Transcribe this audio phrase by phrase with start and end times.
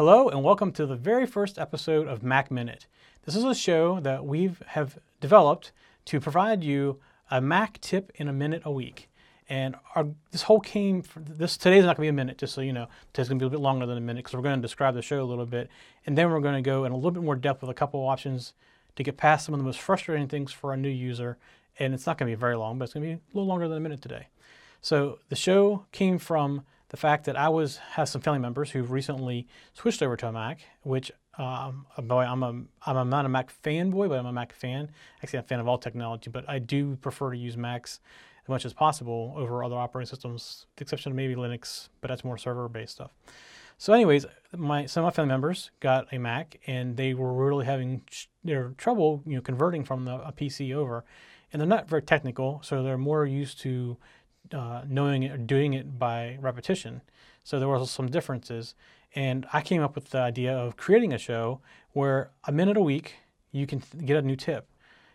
[0.00, 2.86] Hello and welcome to the very first episode of Mac Minute.
[3.26, 5.72] This is a show that we have developed
[6.06, 6.98] to provide you
[7.30, 9.10] a Mac tip in a minute a week.
[9.46, 12.54] And our, this whole came from this today's not going to be a minute, just
[12.54, 12.86] so you know.
[13.12, 14.62] Today's going to be a little bit longer than a minute because we're going to
[14.62, 15.68] describe the show a little bit,
[16.06, 18.00] and then we're going to go in a little bit more depth with a couple
[18.00, 18.54] of options
[18.96, 21.36] to get past some of the most frustrating things for a new user.
[21.78, 23.46] And it's not going to be very long, but it's going to be a little
[23.46, 24.28] longer than a minute today.
[24.80, 28.90] So the show came from the fact that I was have some family members who've
[28.90, 33.52] recently switched over to a Mac, which um, boy, I'm a I'm not a Mac
[33.62, 34.90] fanboy, but I'm a Mac fan.
[35.22, 38.00] Actually, I'm a fan of all technology, but I do prefer to use Macs
[38.44, 42.08] as much as possible over other operating systems, with the exception of maybe Linux, but
[42.08, 43.12] that's more server-based stuff.
[43.78, 47.64] So, anyways, my some of my family members got a Mac, and they were really
[47.64, 48.02] having
[48.42, 51.04] their trouble, you know, converting from the, a PC over,
[51.52, 53.96] and they're not very technical, so they're more used to
[54.52, 57.02] uh, knowing it or doing it by repetition.
[57.44, 58.74] So there was some differences.
[59.14, 61.60] And I came up with the idea of creating a show
[61.92, 63.16] where a minute a week
[63.50, 64.68] you can get a new tip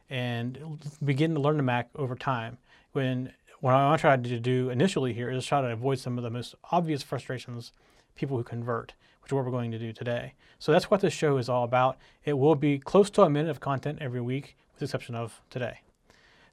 [0.09, 2.58] and begin to learn the Mac over time.
[2.92, 6.30] When what I tried to do initially here is try to avoid some of the
[6.30, 7.72] most obvious frustrations
[8.16, 10.33] people who convert, which is what we're going to do today.
[10.59, 11.97] So that's what this show is all about.
[12.23, 15.42] It will be close to a minute of content every week, with the exception of
[15.49, 15.80] today.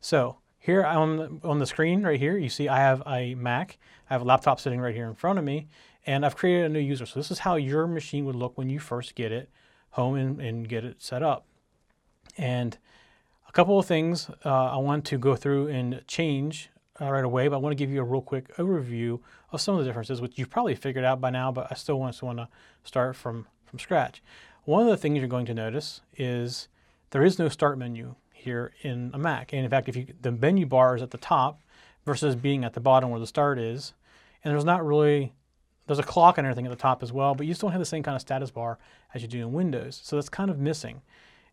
[0.01, 3.79] So here on, on the screen right here, you see I have a Mac.
[4.09, 5.67] I have a laptop sitting right here in front of me,
[6.07, 7.05] and I've created a new user.
[7.05, 9.51] So this is how your machine would look when you first get it
[9.91, 11.47] home and, and get it set up.
[12.39, 12.79] And
[13.49, 16.71] a couple of things uh, I want to go through and change
[17.01, 19.19] uh, right away, but I want to give you a real quick overview
[19.51, 21.99] of some of the differences, which you've probably figured out by now, but I still
[21.99, 22.49] want to, want to
[22.85, 24.23] start from, from scratch.
[24.63, 26.69] One of the things you're going to notice is
[27.11, 29.53] there is no start menu here in a Mac.
[29.53, 31.61] And in fact, if you the menu bar is at the top
[32.05, 33.95] versus being at the bottom where the start is,
[34.45, 35.33] and there's not really
[35.87, 37.81] there's a clock and everything at the top as well, but you still don't have
[37.81, 38.79] the same kind of status bar
[39.15, 40.01] as you do in Windows.
[40.05, 41.03] So that's kind of missing.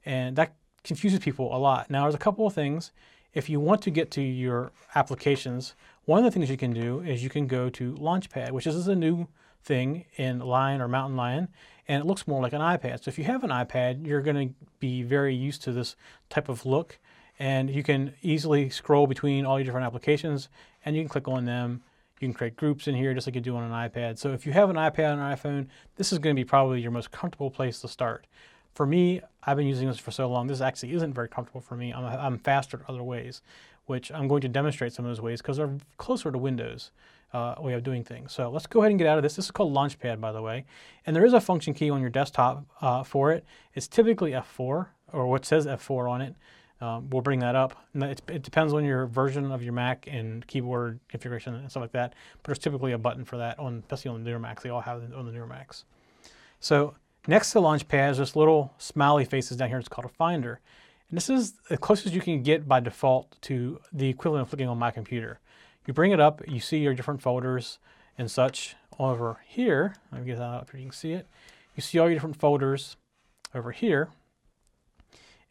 [0.05, 1.89] And that confuses people a lot.
[1.89, 2.91] Now there's a couple of things.
[3.33, 7.01] If you want to get to your applications, one of the things you can do
[7.01, 9.27] is you can go to Launchpad, which is a new
[9.69, 11.47] thing in Lion or Mountain Lion,
[11.87, 13.03] and it looks more like an iPad.
[13.03, 15.95] So if you have an iPad, you're going to be very used to this
[16.27, 16.97] type of look,
[17.37, 20.49] and you can easily scroll between all your different applications,
[20.83, 21.83] and you can click on them.
[22.19, 24.17] You can create groups in here just like you do on an iPad.
[24.17, 26.81] So if you have an iPad or an iPhone, this is going to be probably
[26.81, 28.25] your most comfortable place to start.
[28.73, 31.75] For me, I've been using this for so long, this actually isn't very comfortable for
[31.75, 31.93] me.
[31.93, 33.41] I'm, I'm faster other ways,
[33.85, 36.91] which I'm going to demonstrate some of those ways because they're closer to Windows
[37.33, 38.33] uh, way of doing things.
[38.33, 39.35] So let's go ahead and get out of this.
[39.35, 40.65] This is called Launchpad, by the way.
[41.05, 43.45] And there is a function key on your desktop uh, for it.
[43.73, 46.35] It's typically F4, or what says F4 on it.
[46.81, 47.75] Um, we'll bring that up.
[47.93, 51.91] It, it, depends on your version of your Mac and keyboard configuration and stuff like
[51.91, 52.13] that.
[52.37, 54.63] But there's typically a button for that, on, especially on the newer Macs.
[54.63, 55.83] They all have it on the newer Macs.
[56.61, 56.95] So
[57.27, 59.77] next to Launchpad is this little smiley faces down here.
[59.77, 60.61] It's called a Finder.
[61.09, 64.69] And this is the closest you can get by default to the equivalent of clicking
[64.69, 65.39] on my computer.
[65.85, 67.79] You bring it up, you see your different folders
[68.17, 69.95] and such over here.
[70.11, 71.27] Let me get that up here, you can see it.
[71.75, 72.97] You see all your different folders
[73.55, 74.09] over here.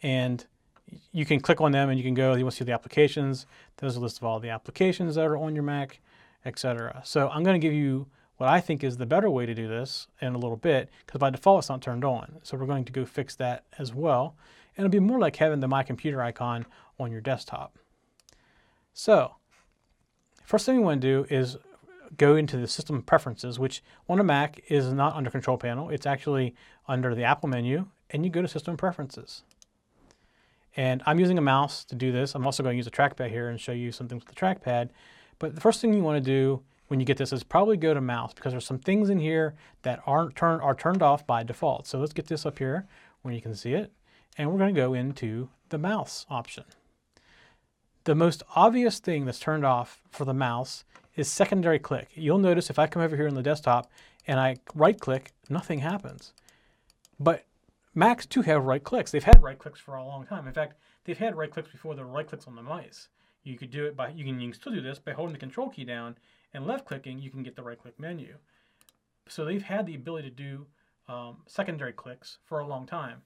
[0.02, 0.44] And
[1.12, 3.46] you can click on them and you can go, you want to see the applications.
[3.78, 6.00] There's a list of all the applications that are on your Mac,
[6.44, 7.02] etc.
[7.04, 8.06] So I'm going to give you
[8.36, 11.18] what I think is the better way to do this in a little bit, because
[11.18, 12.38] by default it's not turned on.
[12.44, 14.36] So we're going to go fix that as well.
[14.76, 16.64] And it'll be more like having the My Computer icon
[17.00, 17.76] on your desktop.
[18.92, 19.34] So
[20.48, 21.58] First thing you want to do is
[22.16, 25.90] go into the system preferences, which on a Mac is not under control panel.
[25.90, 26.54] It's actually
[26.88, 29.42] under the Apple menu, and you go to system preferences.
[30.74, 32.34] And I'm using a mouse to do this.
[32.34, 34.40] I'm also going to use a trackpad here and show you some things with the
[34.40, 34.88] trackpad.
[35.38, 37.92] But the first thing you want to do when you get this is probably go
[37.92, 41.42] to mouse because there's some things in here that aren't turned are turned off by
[41.42, 41.86] default.
[41.86, 42.86] So let's get this up here
[43.20, 43.92] where you can see it.
[44.38, 46.64] And we're going to go into the mouse option.
[48.08, 50.82] The most obvious thing that's turned off for the mouse
[51.14, 52.08] is secondary click.
[52.14, 53.90] You'll notice if I come over here on the desktop
[54.26, 56.32] and I right click, nothing happens.
[57.20, 57.44] But
[57.94, 59.10] Macs too have right clicks.
[59.10, 60.46] They've had right clicks for a long time.
[60.46, 63.08] In fact, they've had right clicks before were right clicks on the mice.
[63.42, 65.38] You could do it by, you can, you can still do this by holding the
[65.38, 66.16] control key down
[66.54, 68.36] and left clicking, you can get the right click menu.
[69.28, 70.66] So they've had the ability to do
[71.08, 73.20] um, secondary clicks for a long time.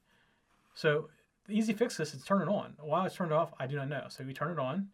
[0.75, 1.09] So
[1.47, 2.75] the easy fix is turn it on.
[2.81, 4.05] Why it's turned off, I do not know.
[4.09, 4.89] So we turn it on,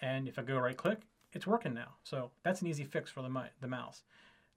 [0.00, 1.00] and if I go right click,
[1.32, 1.94] it's working now.
[2.02, 4.02] So that's an easy fix for the, the mouse.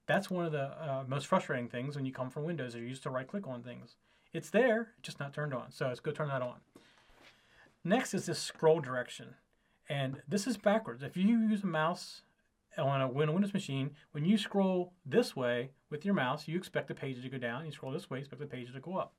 [0.07, 2.75] That's one of the uh, most frustrating things when you come from Windows.
[2.75, 3.95] You're used to right click on things.
[4.33, 5.71] It's there, just not turned on.
[5.71, 6.57] So let's go turn that on.
[7.83, 9.35] Next is this scroll direction.
[9.89, 11.03] And this is backwards.
[11.03, 12.21] If you use a mouse
[12.77, 16.93] on a Windows machine, when you scroll this way with your mouse, you expect the
[16.93, 17.65] page to go down.
[17.65, 19.13] You scroll this way, you expect the page to go up.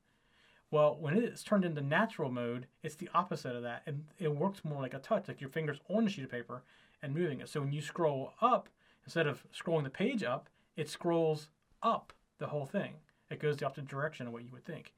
[0.71, 3.81] Well, when it's turned into natural mode, it's the opposite of that.
[3.85, 6.61] And it works more like a touch, like your fingers on the sheet of paper
[7.01, 7.49] and moving it.
[7.49, 8.69] So when you scroll up,
[9.03, 11.47] instead of scrolling the page up, it scrolls
[11.81, 12.93] up the whole thing.
[13.29, 14.93] It goes the opposite direction of what you would think.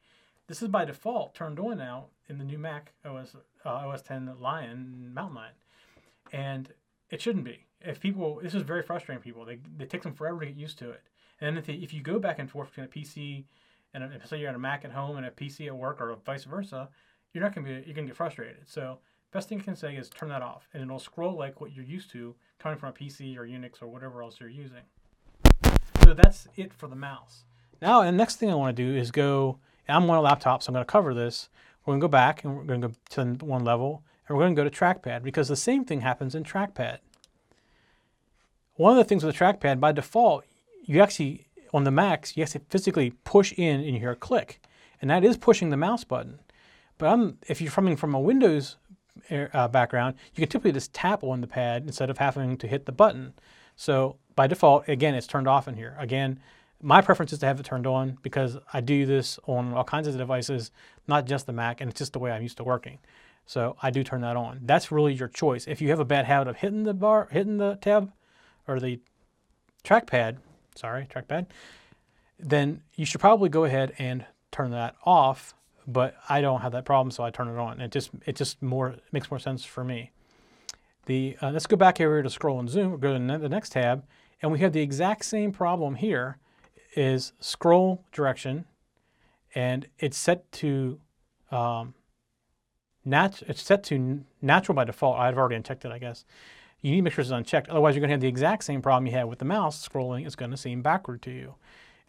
[0.47, 3.35] This is by default turned on now in the new Mac OS
[3.65, 5.53] uh, OS 10 Lion Mountain Lion,
[6.33, 6.73] and
[7.09, 7.65] it shouldn't be.
[7.79, 9.21] If people, this is very frustrating.
[9.21, 11.03] People, they they take them forever to get used to it.
[11.39, 13.45] And if they, if you go back and forth between a PC
[13.93, 16.15] and if, say you're on a Mac at home and a PC at work or
[16.25, 16.89] vice versa,
[17.33, 18.57] you're not gonna be you're gonna get frustrated.
[18.65, 18.99] So
[19.31, 21.85] best thing you can say is turn that off, and it'll scroll like what you're
[21.85, 24.83] used to coming from a PC or Unix or whatever else you're using.
[26.03, 27.43] So that's it for the mouse.
[27.81, 29.57] Now, the next thing I want to do is go.
[29.89, 31.49] I'm on a laptop, so I'm going to cover this.
[31.85, 34.43] We're going to go back and we're going to go to one level, and we're
[34.43, 36.99] going to go to trackpad because the same thing happens in trackpad.
[38.75, 40.45] One of the things with the trackpad, by default,
[40.85, 44.15] you actually on the Macs, you have to physically push in and you hear a
[44.15, 44.61] click,
[45.01, 46.39] and that is pushing the mouse button.
[46.97, 48.77] But I'm, if you're coming from a Windows
[49.29, 52.85] uh, background, you can typically just tap on the pad instead of having to hit
[52.85, 53.33] the button.
[53.75, 55.95] So by default, again, it's turned off in here.
[55.99, 56.39] Again,
[56.81, 60.07] my preference is to have it turned on because I do this on all kinds
[60.07, 60.71] of devices,
[61.07, 62.99] not just the Mac, and it's just the way I'm used to working.
[63.45, 64.61] So I do turn that on.
[64.63, 65.67] That's really your choice.
[65.67, 68.11] If you have a bad habit of hitting the bar, hitting the tab,
[68.67, 68.99] or the
[69.83, 70.37] trackpad,
[70.75, 71.47] sorry, trackpad,
[72.39, 75.53] then you should probably go ahead and turn that off.
[75.87, 77.81] But I don't have that problem, so I turn it on.
[77.81, 80.11] It just it just more makes more sense for me.
[81.05, 82.99] The uh, let's go back here to scroll and zoom.
[82.99, 84.05] Go to the next tab,
[84.41, 86.37] and we have the exact same problem here.
[86.95, 88.65] Is scroll direction,
[89.55, 90.99] and it's set to
[91.49, 91.93] um,
[93.05, 95.17] nat- It's set to natural by default.
[95.17, 96.25] I've already unchecked it, I guess.
[96.81, 97.69] You need to make sure it's unchecked.
[97.69, 99.87] Otherwise, you're going to have the exact same problem you had with the mouse.
[99.87, 101.55] Scrolling is going to seem backward to you.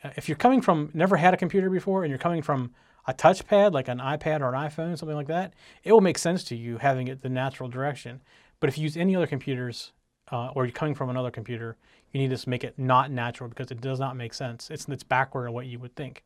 [0.03, 2.73] Uh, if you're coming from never had a computer before, and you're coming from
[3.07, 5.55] a touchpad like an iPad or an iPhone, something like that,
[5.85, 8.21] it will make sense to you having it the natural direction.
[8.61, 9.93] But if you use any other computers
[10.31, 11.77] uh, or you're coming from another computer,
[12.13, 14.71] you need to make it not natural because it does not make sense.
[14.71, 16.23] It's, it's backward of what you would think.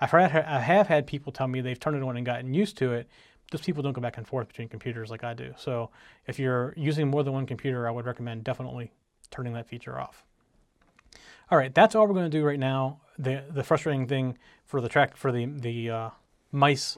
[0.00, 2.76] I've heard, I have had people tell me they've turned it on and gotten used
[2.78, 3.08] to it.
[3.50, 5.52] Those people don't go back and forth between computers like I do.
[5.56, 5.90] So
[6.26, 8.92] if you're using more than one computer, I would recommend definitely
[9.30, 10.24] turning that feature off.
[11.50, 13.00] All right, that's all we're going to do right now.
[13.18, 16.10] The the frustrating thing for the track for the the uh,
[16.52, 16.96] mice.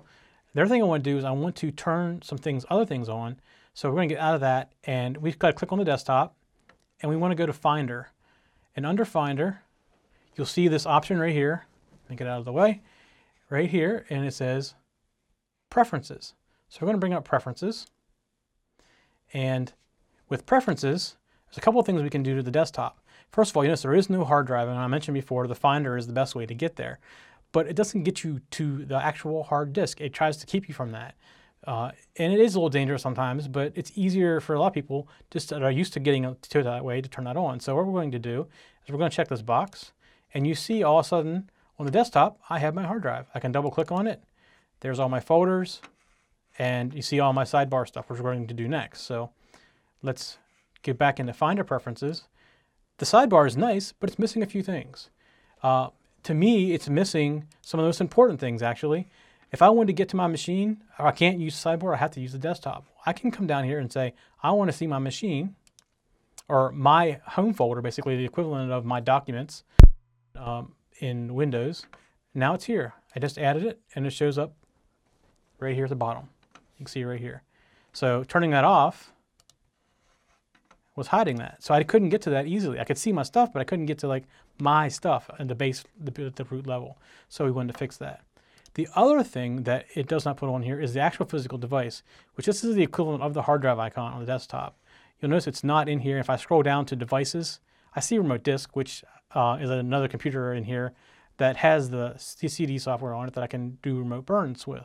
[0.54, 2.84] The other thing I want to do is I want to turn some things, other
[2.84, 3.40] things on.
[3.72, 5.84] So we're going to get out of that and we've got to click on the
[5.84, 6.36] desktop
[7.00, 8.10] and we want to go to Finder.
[8.76, 9.62] And under Finder,
[10.36, 11.64] you'll see this option right here.
[12.04, 12.82] Let me get out of the way.
[13.48, 14.74] Right here, and it says
[15.68, 16.34] Preferences.
[16.72, 17.86] So we're going to bring up Preferences.
[19.34, 19.74] And
[20.30, 22.98] with Preferences, there's a couple of things we can do to the desktop.
[23.30, 25.54] First of all, you notice there is no hard drive, and I mentioned before the
[25.54, 26.98] Finder is the best way to get there.
[27.52, 30.00] But it doesn't get you to the actual hard disk.
[30.00, 31.14] It tries to keep you from that.
[31.66, 34.72] Uh, and it is a little dangerous sometimes, but it's easier for a lot of
[34.72, 37.60] people just that are used to getting to it that way to turn that on.
[37.60, 38.46] So what we're going to do
[38.86, 39.92] is we're going to check this box,
[40.32, 43.26] and you see all of a sudden on the desktop, I have my hard drive.
[43.34, 44.24] I can double click on it.
[44.80, 45.82] There's all my folders,
[46.58, 49.02] and you see all my sidebar stuff, which we're going to do next.
[49.02, 49.30] So
[50.02, 50.38] let's
[50.82, 52.24] get back into Finder Preferences.
[52.98, 55.10] The sidebar is nice, but it's missing a few things.
[55.62, 55.88] Uh,
[56.24, 59.08] to me, it's missing some of the most important things, actually.
[59.50, 62.20] If I wanted to get to my machine, I can't use Sidebar, I have to
[62.20, 62.86] use the desktop.
[63.04, 65.56] I can come down here and say, I want to see my machine,
[66.48, 69.64] or my home folder, basically the equivalent of my documents
[70.36, 71.86] um, in Windows.
[72.34, 72.94] Now it's here.
[73.14, 74.54] I just added it, and it shows up
[75.58, 76.28] right here at the bottom.
[76.78, 77.42] You can see right here.
[77.92, 79.12] So turning that off
[80.96, 81.62] was hiding that.
[81.62, 82.78] So I couldn't get to that easily.
[82.78, 84.24] I could see my stuff, but I couldn't get to like
[84.60, 86.98] my stuff at the base, the, the root level.
[87.28, 88.22] So we wanted to fix that.
[88.74, 92.02] The other thing that it does not put on here is the actual physical device,
[92.34, 94.78] which this is the equivalent of the hard drive icon on the desktop.
[95.20, 96.18] You'll notice it's not in here.
[96.18, 97.60] If I scroll down to devices,
[97.94, 100.92] I see remote disk, which uh, is another computer in here
[101.36, 104.84] that has the CD software on it that I can do remote burns with.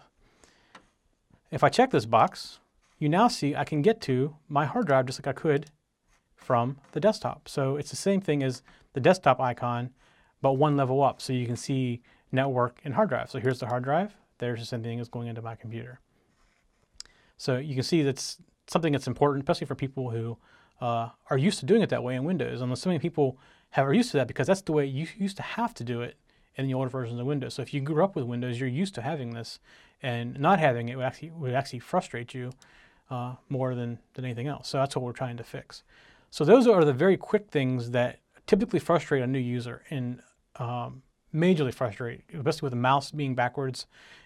[1.49, 2.59] If I check this box,
[2.99, 5.67] you now see I can get to my hard drive just like I could
[6.35, 7.47] from the desktop.
[7.47, 8.61] So it's the same thing as
[8.93, 9.91] the desktop icon,
[10.41, 11.21] but one level up.
[11.21, 12.01] So you can see
[12.31, 13.29] network and hard drive.
[13.29, 14.15] So here's the hard drive.
[14.39, 15.99] There's the same thing as going into my computer.
[17.37, 18.37] So you can see that's
[18.67, 20.37] something that's important, especially for people who
[20.81, 22.61] uh, are used to doing it that way in Windows.
[22.61, 23.37] And so many people
[23.71, 26.01] have, are used to that because that's the way you used to have to do
[26.01, 26.17] it
[26.57, 27.53] in the older versions of Windows.
[27.53, 29.59] So if you grew up with Windows, you're used to having this,
[30.01, 32.51] and not having it would actually would actually frustrate you
[33.09, 34.67] uh, more than than anything else.
[34.67, 35.83] So that's what we're trying to fix.
[36.29, 40.21] So those are the very quick things that typically frustrate a new user and
[40.57, 43.85] um, majorly frustrate, especially with the mouse being backwards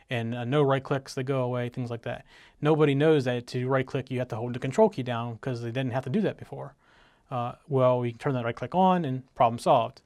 [0.09, 2.25] and uh, no right clicks that go away, things like that.
[2.59, 5.61] Nobody knows that to right click you have to hold the control key down because
[5.61, 6.75] they didn't have to do that before.
[7.29, 10.01] Uh, well, we turn that right click on and problem solved.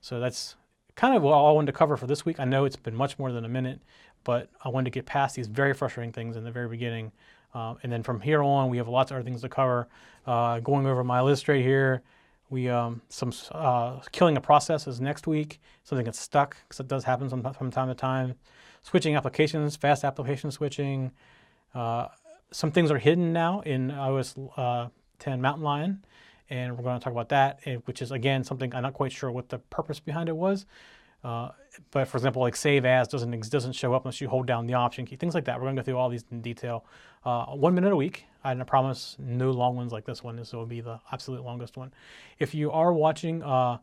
[0.00, 0.54] So that's
[0.98, 2.40] kind of all I wanted to cover for this week.
[2.40, 3.80] I know it's been much more than a minute,
[4.24, 7.12] but I wanted to get past these very frustrating things in the very beginning.
[7.54, 9.86] Uh, and then from here on, we have lots of other things to cover.
[10.26, 12.02] Uh, going over my list right here,
[12.50, 15.60] we um, some uh, killing a process is next week.
[15.84, 18.34] Something gets stuck because it does happen from, from time to time.
[18.82, 21.12] Switching applications, fast application switching.
[21.76, 22.08] Uh,
[22.50, 24.88] some things are hidden now in iOS uh,
[25.20, 26.04] 10 Mountain Lion,
[26.50, 29.12] and we're going to talk about that, eh, which is again something I'm not quite
[29.12, 30.66] sure what the purpose behind it was.
[31.24, 31.50] Uh,
[31.90, 34.74] but for example, like save as doesn't doesn't show up unless you hold down the
[34.74, 35.56] option key, things like that.
[35.56, 36.84] We're going to go through all these in detail.
[37.24, 38.24] Uh, one minute a week.
[38.44, 40.36] I promise no long ones like this one.
[40.36, 41.92] This will be the absolute longest one.
[42.38, 43.78] If you are watching, uh,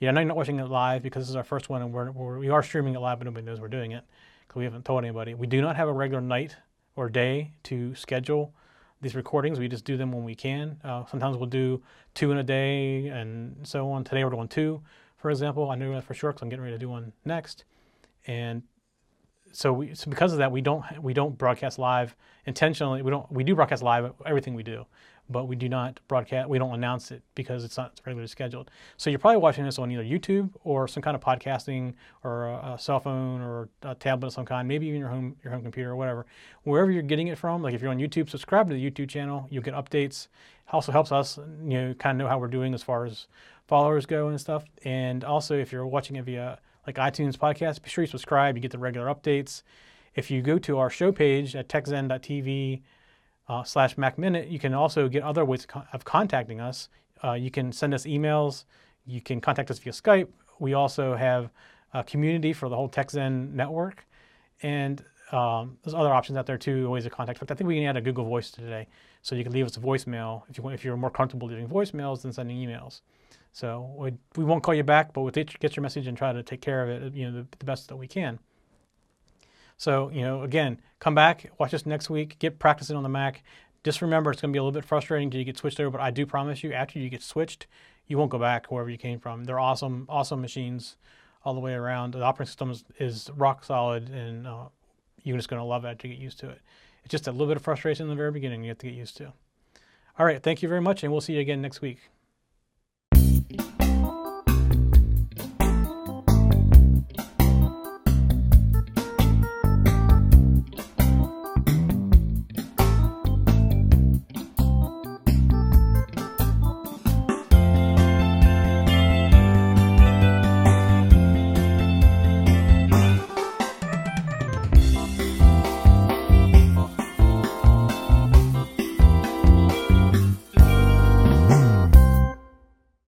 [0.00, 1.92] yeah, I know you're not watching it live because this is our first one, and
[1.92, 4.04] we're, we're we are streaming it live, but nobody knows we're doing it
[4.46, 5.34] because we haven't told anybody.
[5.34, 6.56] We do not have a regular night
[6.96, 8.52] or day to schedule
[9.02, 9.58] these recordings.
[9.58, 10.78] We just do them when we can.
[10.82, 11.82] Uh, sometimes we'll do
[12.14, 14.04] two in a day and so on.
[14.04, 14.80] Today we're doing two
[15.22, 15.70] for example.
[15.70, 17.64] I know that for sure because I'm getting ready to do one next.
[18.26, 18.62] And
[19.52, 23.02] so, we, so because of that, we don't we don't broadcast live intentionally.
[23.02, 24.84] We don't we do broadcast live everything we do,
[25.32, 26.48] but we do not broadcast.
[26.48, 28.70] We don't announce it because it's not regularly scheduled.
[28.96, 32.76] So you're probably watching this on either YouTube or some kind of podcasting or a,
[32.78, 35.90] cell phone or a tablet of some kind, maybe even your home your home computer
[35.90, 36.26] or whatever.
[36.64, 39.46] Wherever you're getting it from, like if you're on YouTube, subscribe to the YouTube channel.
[39.50, 40.28] You'll get updates.
[40.70, 43.26] Also helps us, you know, kind of know how we're doing as far as
[43.66, 44.64] followers go and stuff.
[44.84, 48.56] And also, if you're watching it via like iTunes podcast, be sure you subscribe.
[48.56, 49.62] You get the regular updates.
[50.14, 52.82] If you go to our show page at techzen.tv
[53.52, 56.88] uh, slash Mac Minute, you can also get other ways of contacting us.
[57.22, 58.64] Uh, you can send us emails.
[59.04, 60.28] You can contact us via Skype.
[60.58, 61.50] We also have
[61.92, 64.06] a community for the whole TechZen network.
[64.62, 67.40] And um, there's other options out there too, ways of contact.
[67.40, 68.88] But I think we can add a Google Voice today,
[69.20, 71.68] so you can leave us a voicemail if you want, if you're more comfortable leaving
[71.68, 73.02] voicemails than sending emails.
[73.52, 76.42] So we, we won't call you back, but we'll get your message and try to
[76.42, 78.38] take care of it, you know, the, the best that we can.
[79.82, 83.42] So, you know, again, come back, watch us next week, get practicing on the Mac.
[83.82, 85.90] Just remember, it's going to be a little bit frustrating until you get switched over,
[85.90, 87.66] but I do promise you, after you get switched,
[88.06, 89.42] you won't go back wherever you came from.
[89.42, 90.98] They're awesome, awesome machines
[91.44, 92.14] all the way around.
[92.14, 94.66] The operating system is, is rock solid, and uh,
[95.24, 96.60] you're just going to love it to get used to it.
[97.02, 98.94] It's just a little bit of frustration in the very beginning you have to get
[98.94, 99.32] used to.
[100.16, 101.98] All right, thank you very much, and we'll see you again next week.